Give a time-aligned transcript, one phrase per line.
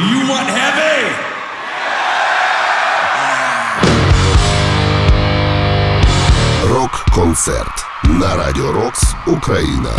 [0.00, 1.12] Do you want heavy?
[6.74, 9.90] Рок-концерт на Радіо Рокс Україна.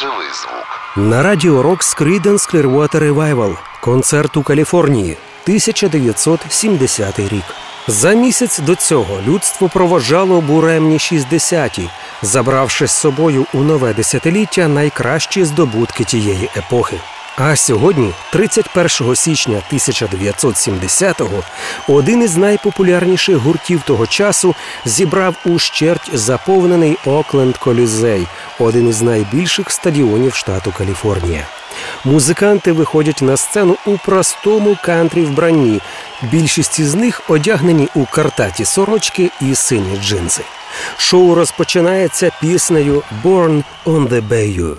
[0.00, 0.80] Живий звук.
[0.96, 3.56] На радіо Рокс Creedence Clearwater Revival.
[3.80, 5.16] Концерт у Каліфорнії.
[5.42, 7.44] 1970 рік.
[7.88, 11.90] За місяць до цього людство проважало буремні 60-ті,
[12.22, 16.96] забравши з собою у нове десятиліття найкращі здобутки тієї епохи.
[17.36, 21.42] А сьогодні, 31 січня 1970-го,
[21.88, 28.26] один із найпопулярніших гуртів того часу зібрав ущерть заповнений Окленд Колізей,
[28.58, 31.46] один із найбільших стадіонів штату Каліфорнія.
[32.04, 35.80] Музиканти виходять на сцену у простому кантрі вбранні.
[36.22, 40.42] Більшість із них одягнені у картаті сорочки і сині джинси.
[40.96, 44.76] Шоу розпочинається піснею «Born on the Bayou».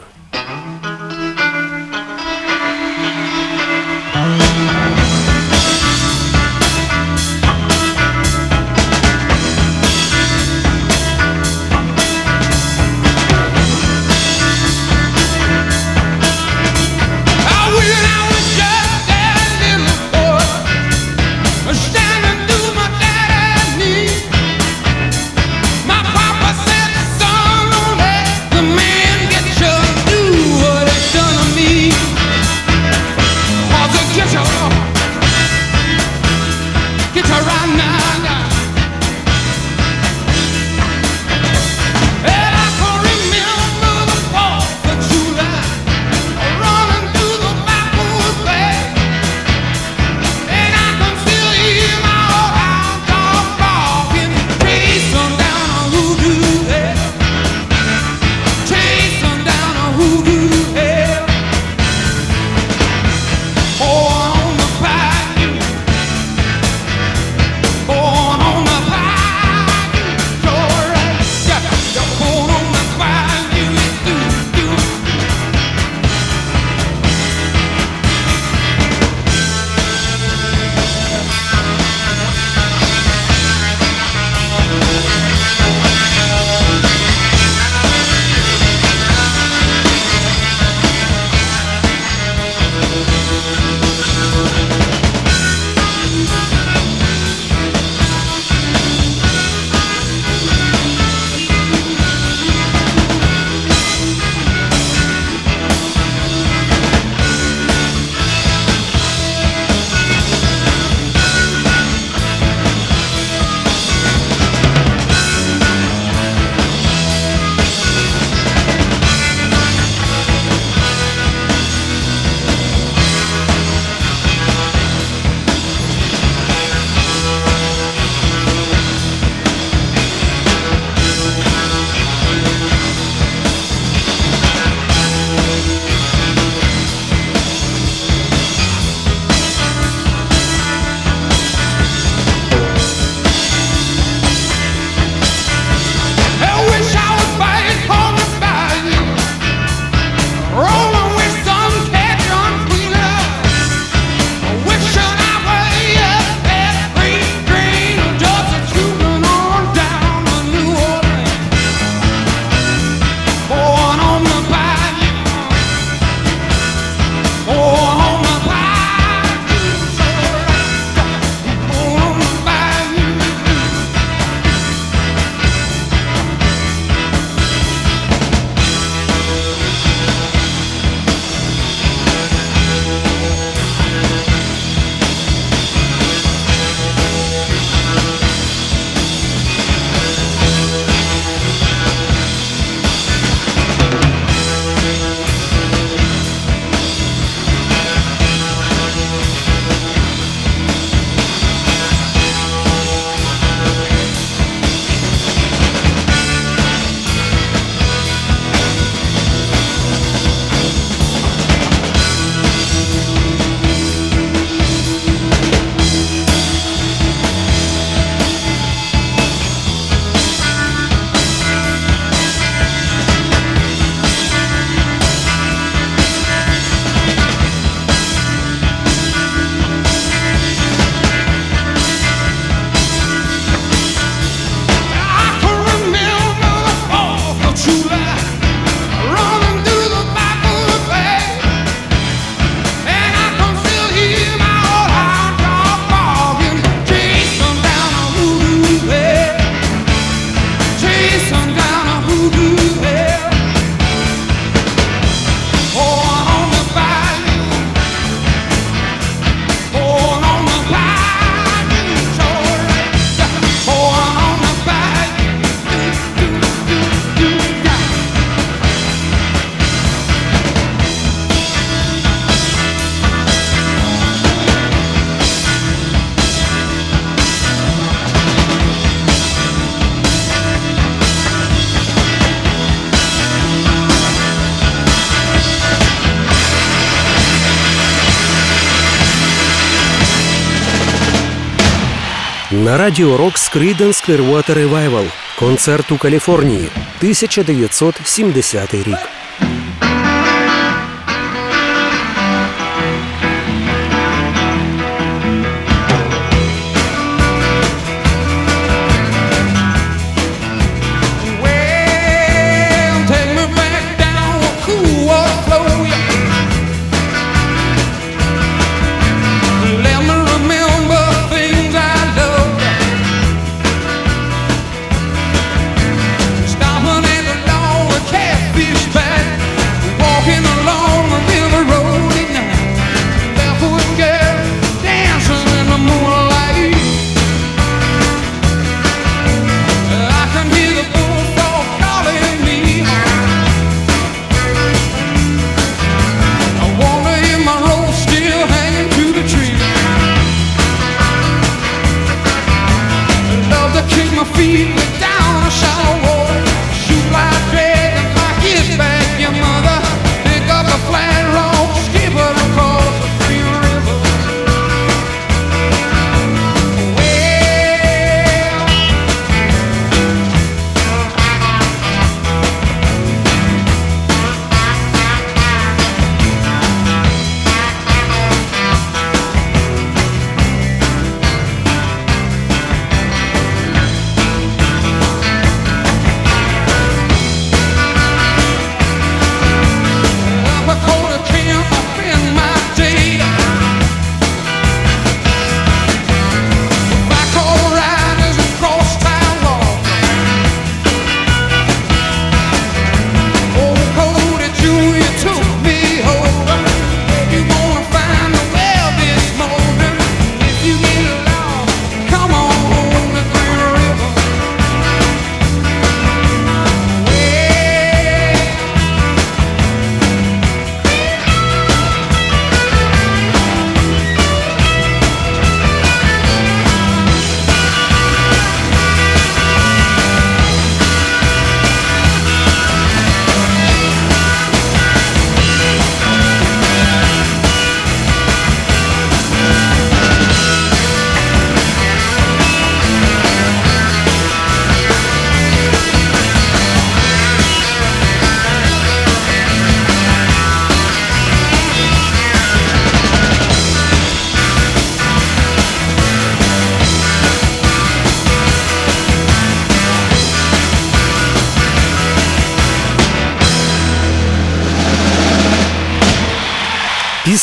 [292.86, 295.06] Радіо Рок Creedence Clearwater Revival.
[295.40, 298.98] Концерт у Каліфорнії 1970 рік.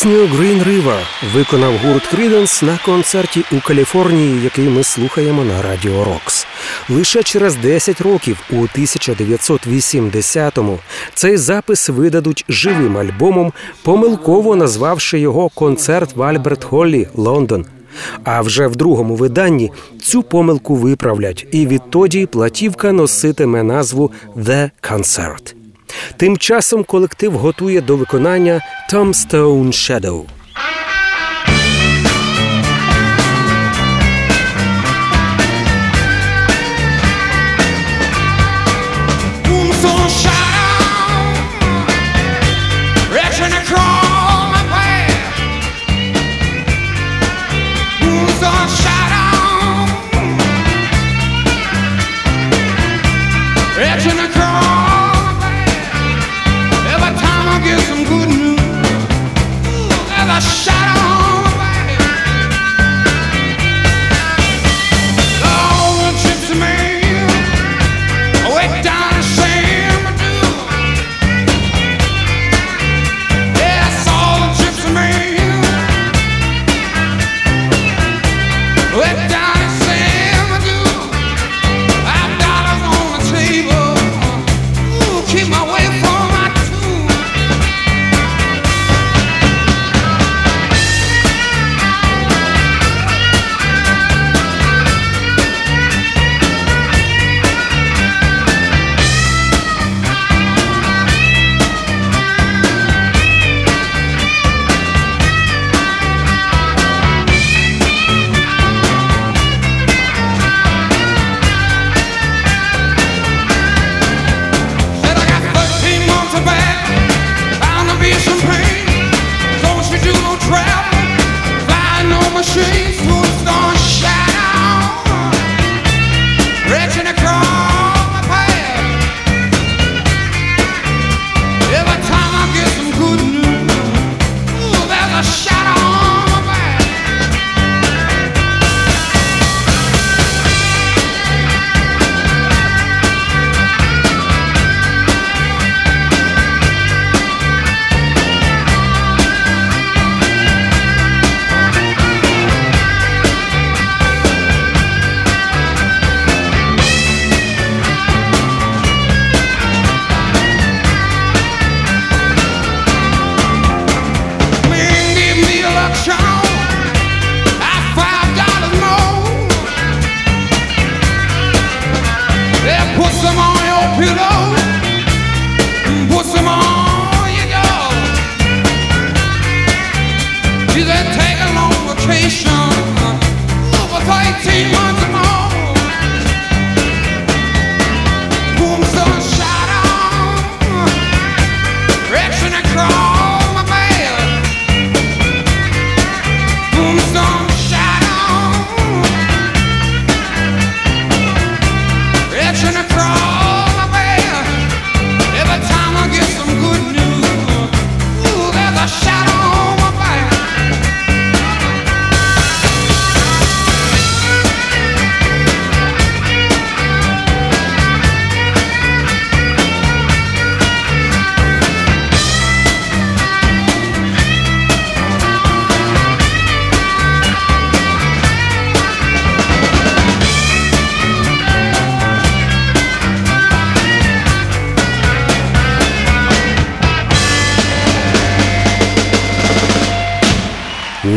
[0.03, 0.99] Пісню «Green River»
[1.33, 6.47] виконав гурт Кріденс на концерті у Каліфорнії, який ми слухаємо на Радіо Рокс.
[6.89, 10.79] Лише через 10 років, у 1980-му,
[11.13, 17.65] цей запис видадуть живим альбомом, помилково назвавши його концерт в Альберт Холлі Лондон.
[18.23, 25.62] А вже в другому виданні цю помилку виправлять, і відтоді платівка носитиме назву «The Concert».
[26.17, 28.61] Тим часом колектив готує до виконання
[28.93, 30.23] «Tombstone Shadow».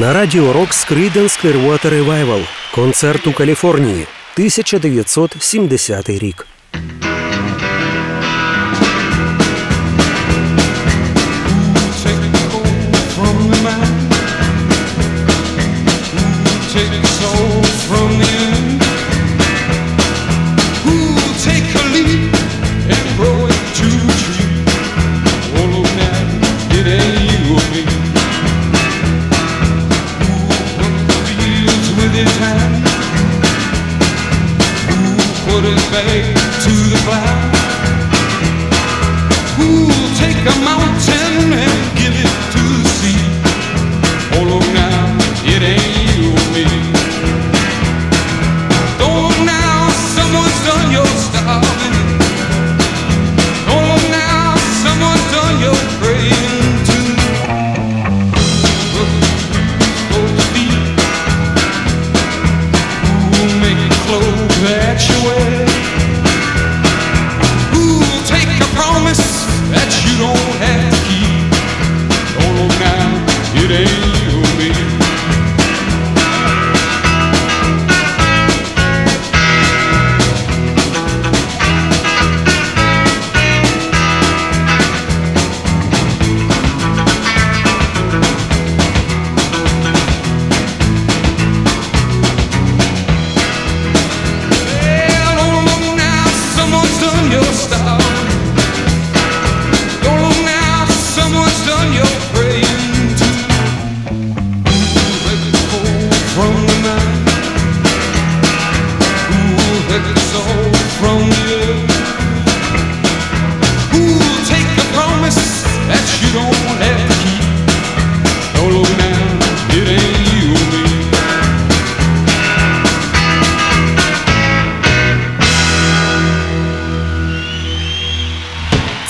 [0.06, 2.42] На радіо Рокс Creedence Clearwater Revival.
[2.74, 4.06] Концерт у Каліфорнії.
[4.34, 6.45] 1970 рік.
[35.56, 36.06] Put his back
[36.64, 37.36] to the plow?
[39.56, 42.85] Who'll take a mountain and give it to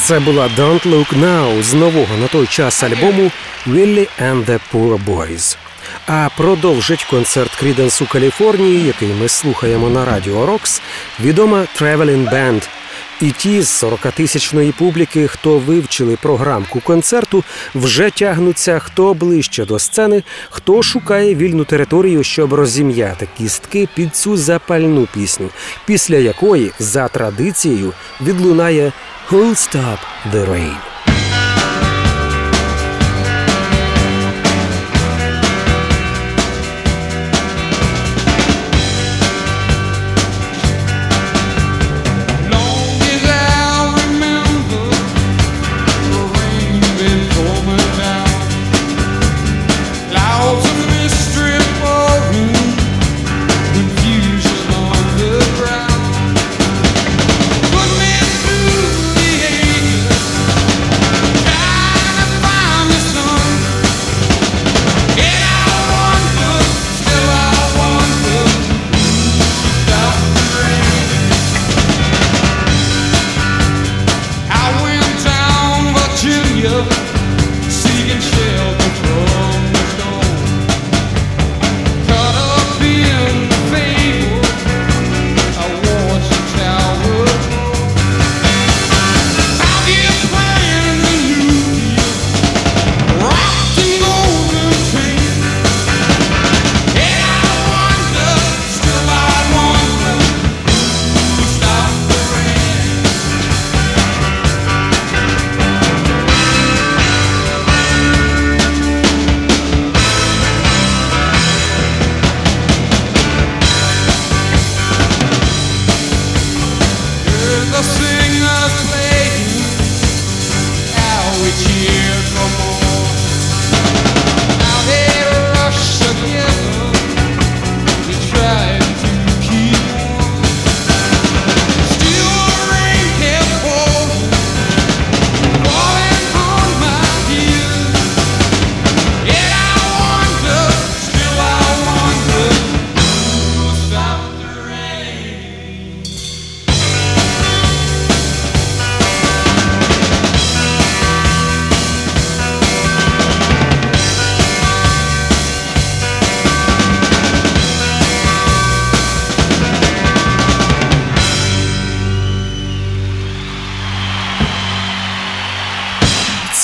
[0.06, 3.30] Це була Don't Look Now з нового на той час альбому
[3.66, 5.56] Willie and the Poor Boys.
[6.06, 10.82] А продовжить концерт Кріденс у Каліфорнії, який ми слухаємо на радіо Рокс,
[11.20, 12.62] відома Traveling Band.
[13.20, 17.44] І ті з 40-тисячної публіки, хто вивчили програмку концерту,
[17.74, 24.36] вже тягнуться хто ближче до сцени, хто шукає вільну територію, щоб розім'яти кістки під цю
[24.36, 25.48] запальну пісню,
[25.86, 28.92] після якої за традицією відлунає
[29.30, 29.98] Who'll Stop
[30.32, 30.95] the Rain.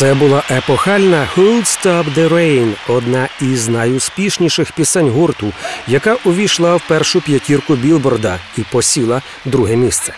[0.03, 5.53] Це була епохальна «Who'll Stop the Rain»– одна із найуспішніших пісень гурту,
[5.87, 10.13] яка увійшла в першу п'ятірку Білборда і посіла друге місце.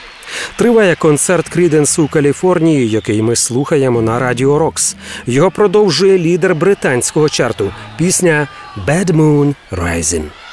[0.57, 4.97] Триває концерт Кріденс у Каліфорнії, який ми слухаємо на Радіо Рокс.
[5.27, 7.73] Його продовжує лідер британського чарту.
[7.99, 8.49] Пісня
[8.87, 10.44] «Bad Moon Rising».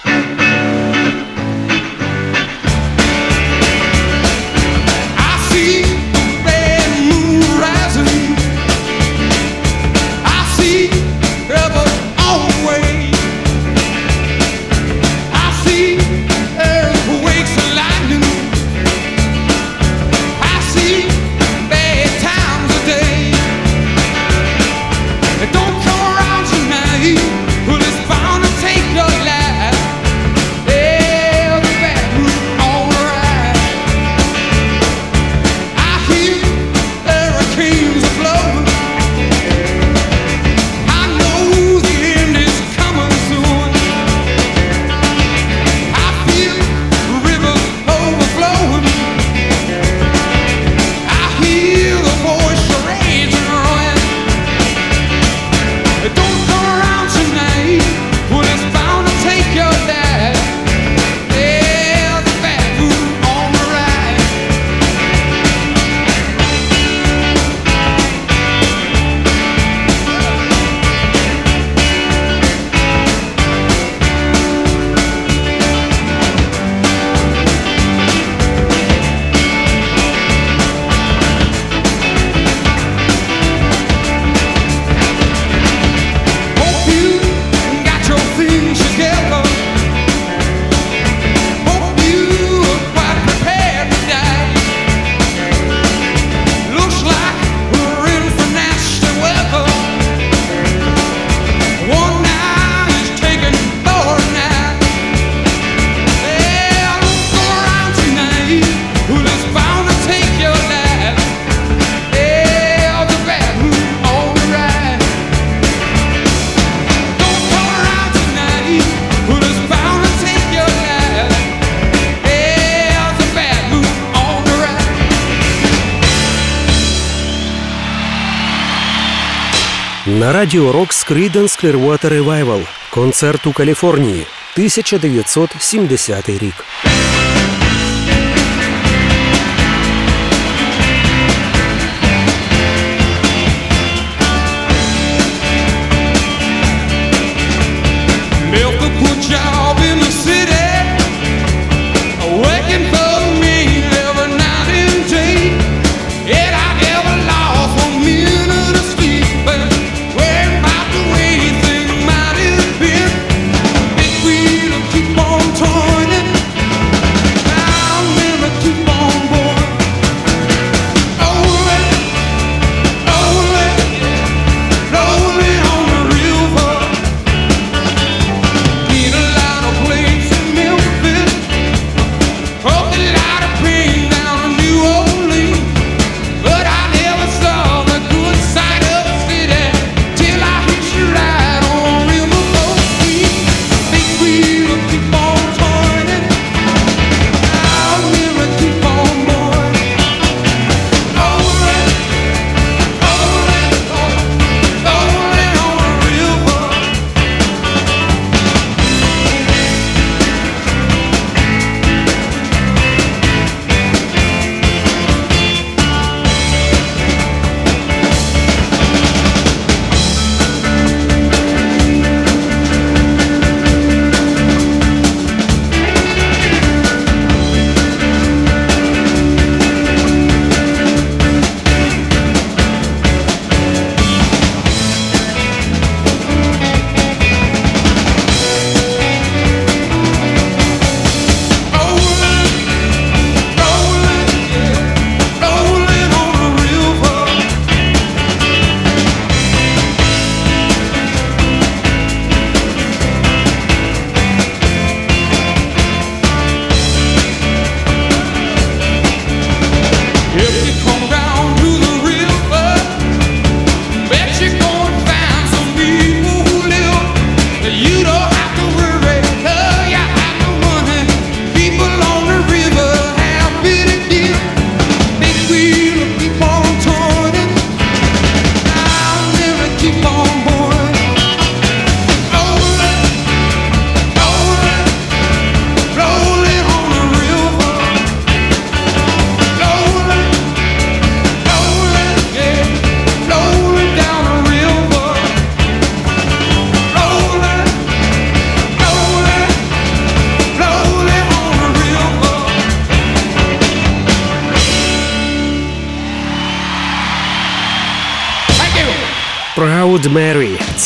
[130.52, 132.62] радіорок Creedence Clearwater Revival.
[132.90, 136.66] Концерт у Каліфорнії, 1970 рік.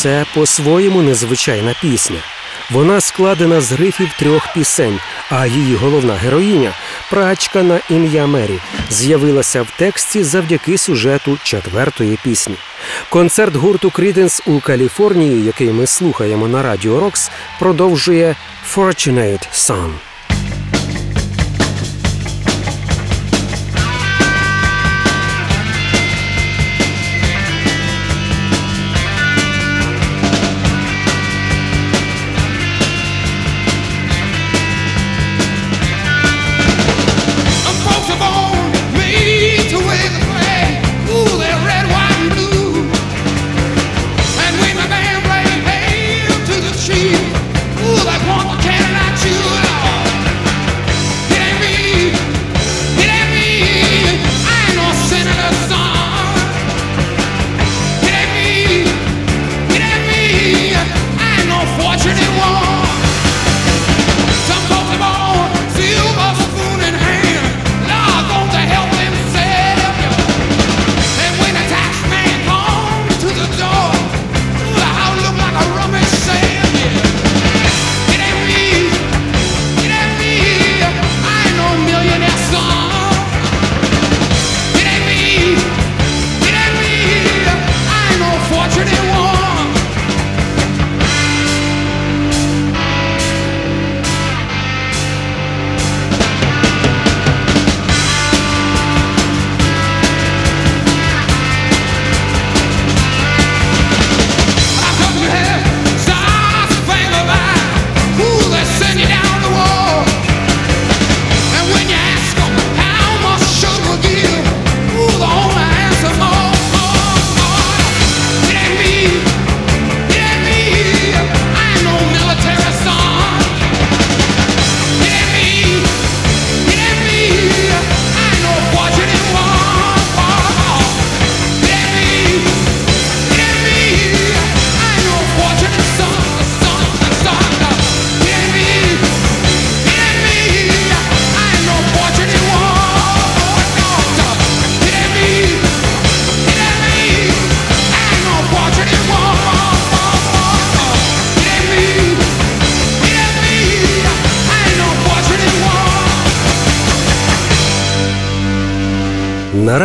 [0.06, 2.18] Це по-своєму незвичайна пісня.
[2.70, 4.98] Вона складена з грифів трьох пісень,
[5.30, 6.72] а її головна героїня,
[7.10, 8.58] прачка на ім'я Мері,
[8.90, 12.54] з'явилася в тексті завдяки сюжету четвертої пісні.
[13.10, 18.36] Концерт гурту Кріденс у Каліфорнії, який ми слухаємо на радіо Рокс, продовжує
[18.74, 19.90] «Fortunate Son».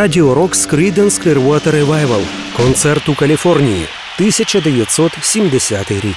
[0.02, 2.22] Радіо Рок Скриденс Clearwater Revival.
[2.56, 3.86] Концерт у Каліфорнії
[4.18, 6.16] 1970 рік.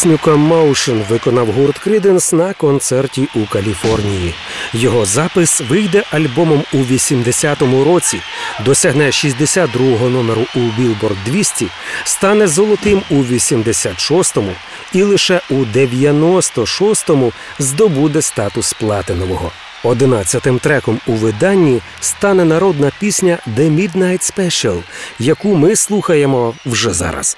[0.00, 4.34] Пісню «Commotion» виконав гурт Криденс на концерті у Каліфорнії.
[4.72, 8.20] Його запис вийде альбомом у 80-му році,
[8.64, 11.66] досягне 62-го номеру у Billboard 200,
[12.04, 14.52] стане золотим у 86-му
[14.92, 19.52] і лише у 96-му здобуде статус платинового.
[19.84, 24.82] Одинадцятим треком у виданні стане народна пісня «The Midnight Special»,
[25.18, 27.36] яку ми слухаємо вже зараз.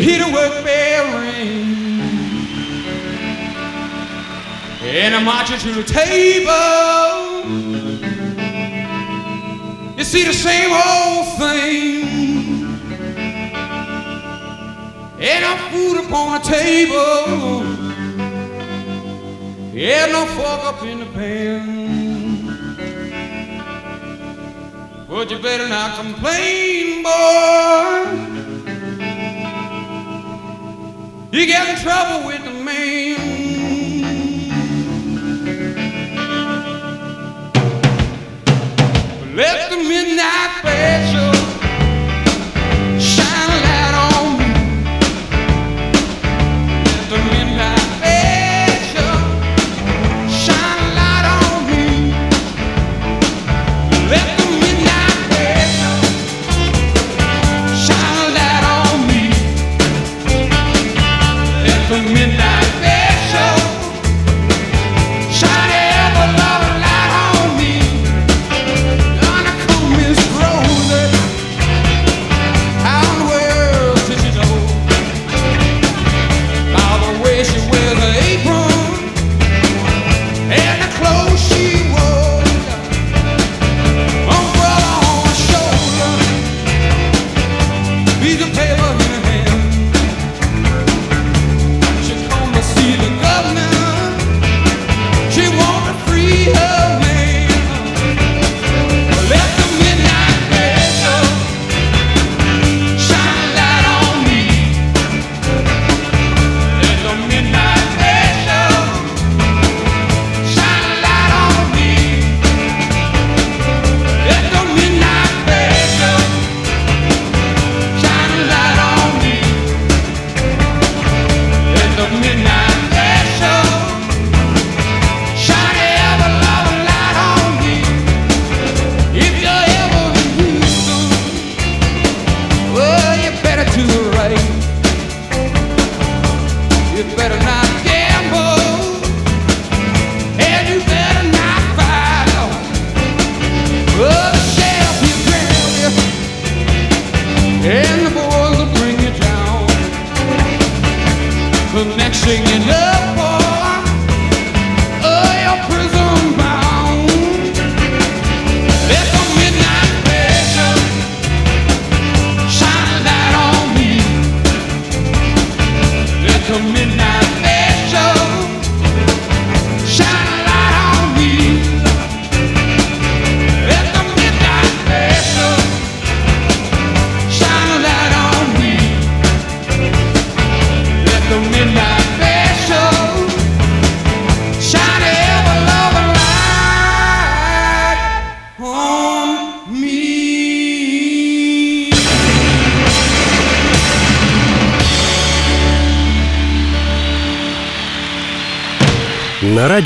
[0.00, 2.00] Peter work bell ring.
[4.80, 7.44] And I'm marching to the table.
[9.96, 12.06] You see the same old thing.
[15.20, 17.64] And I'm food upon the table.
[19.74, 22.38] Yeah, no fuck up in the pan.
[25.08, 28.47] But you better not complain, boy.
[31.30, 33.18] You get in trouble with the man.
[39.36, 41.27] Let the midnight pass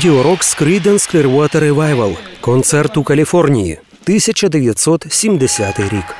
[0.03, 2.17] Радіорок Скриденс Clearwater Revival.
[2.41, 6.15] концерт у Каліфорнії, 1970 рік.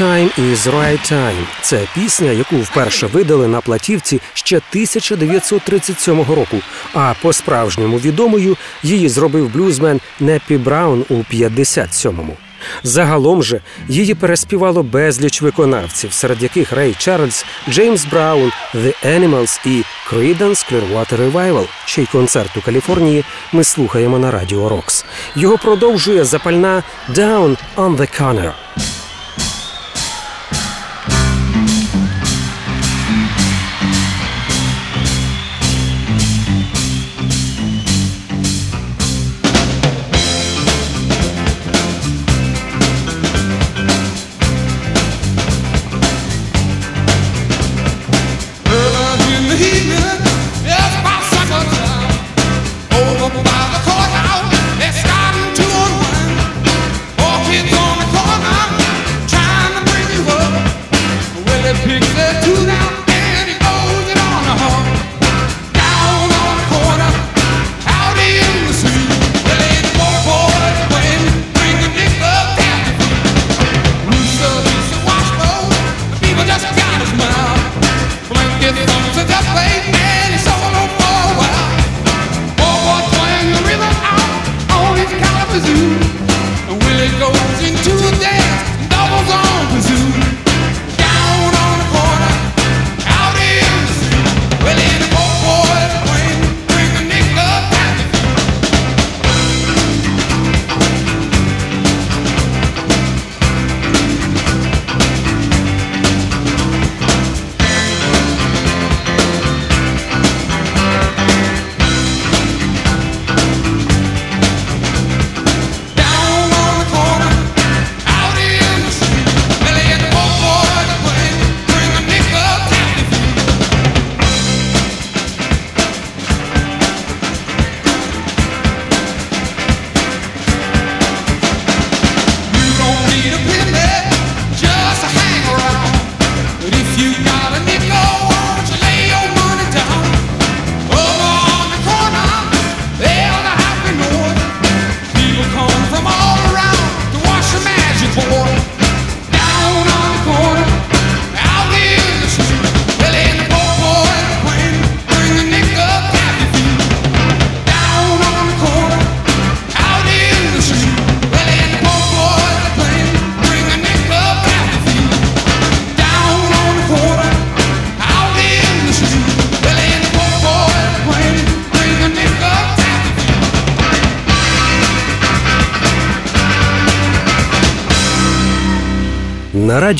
[0.00, 6.56] Time is Right Time»– Це пісня, яку вперше видали на платівці ще 1937 року.
[6.94, 12.36] А по-справжньому відомою її зробив блюзмен Наппі Браун у 57-му.
[12.82, 19.82] Загалом же її переспівало безліч виконавців, серед яких Рей Чарльз, Джеймс Браун, The Animals і
[20.10, 25.04] Creedence Clearwater Revival, чий концерт у Каліфорнії ми слухаємо на радіо Рокс.
[25.36, 28.52] Його продовжує запальна «Down on the Corner».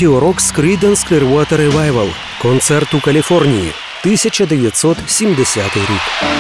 [0.01, 2.09] аудіорок з Creedence Clearwater Revival.
[2.43, 3.73] Концерт у Каліфорнії
[4.05, 6.31] 1970 рік.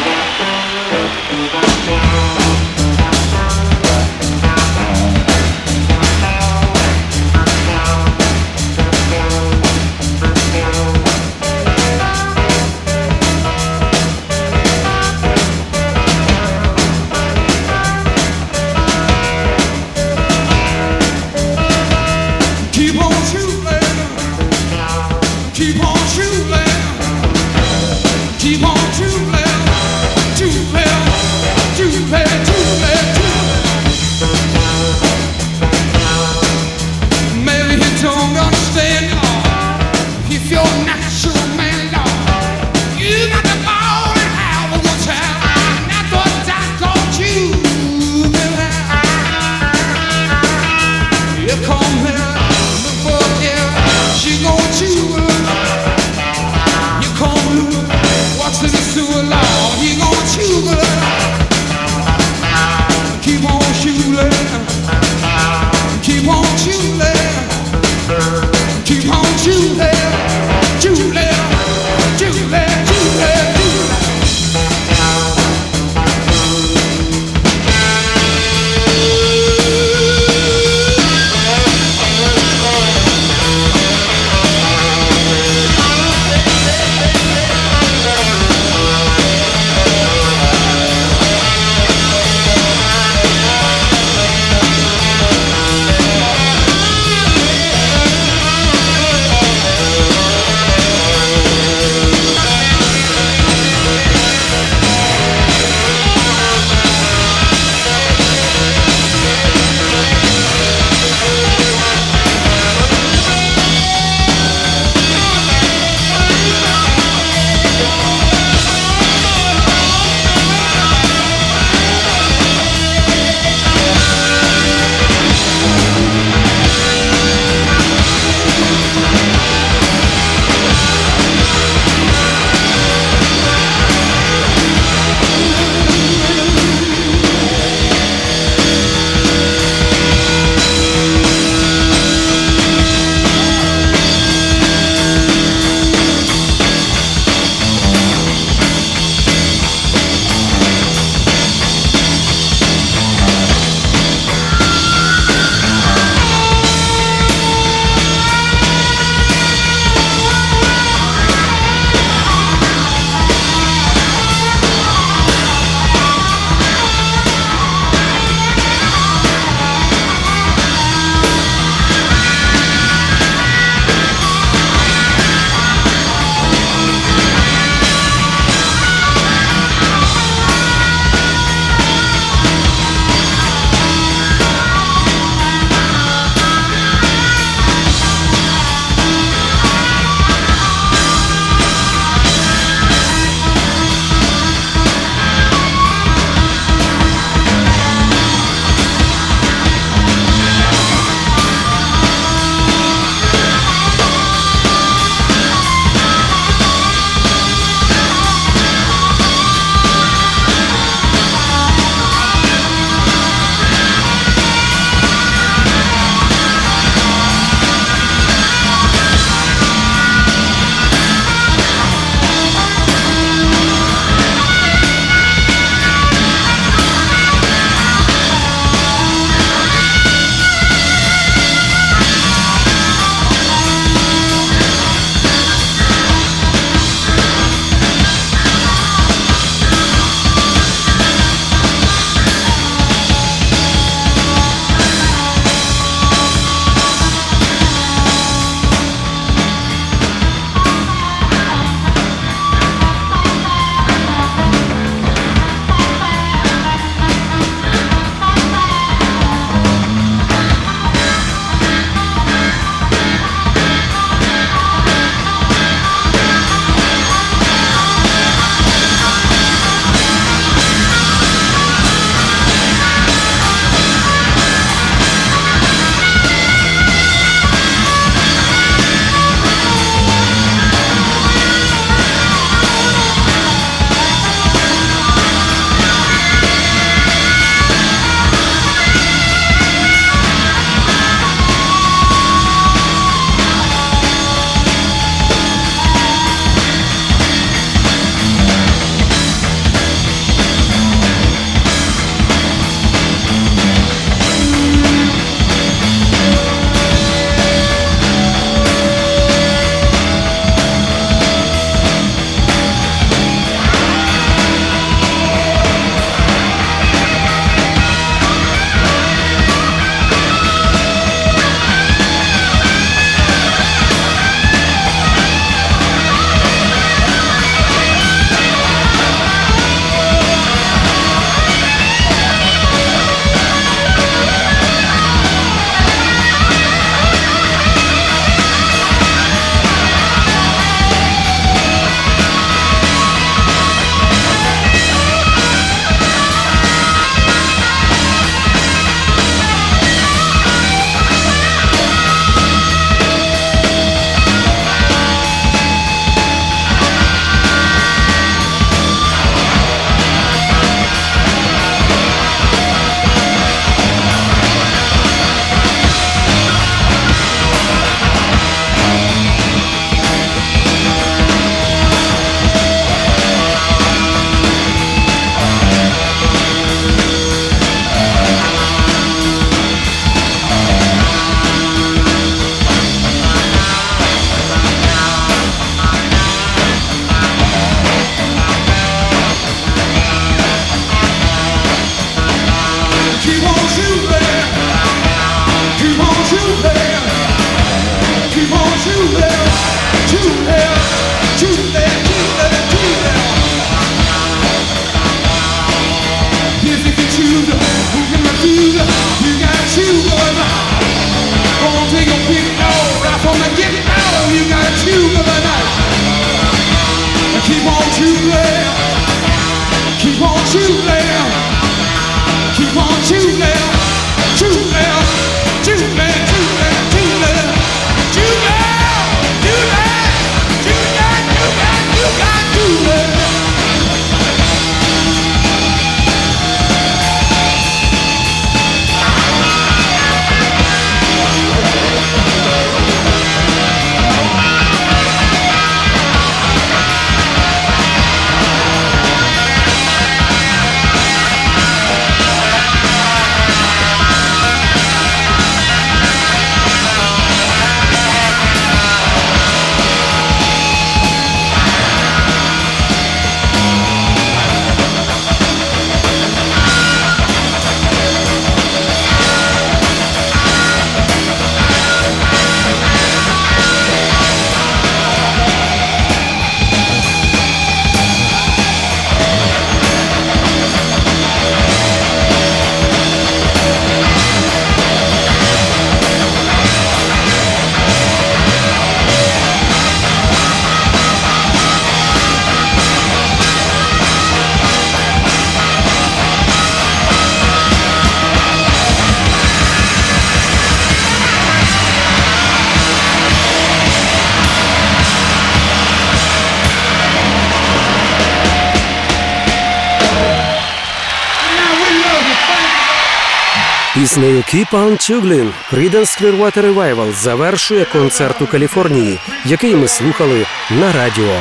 [514.73, 521.37] On Chuglin Creedence Clearwater Revival завершує концерт у Каліфорнії, який ми слухали на радіо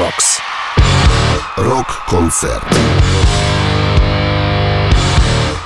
[0.00, 0.40] Рокс.
[1.56, 2.66] Рок-концерт.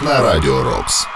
[0.03, 1.09] На Радіо Рокс.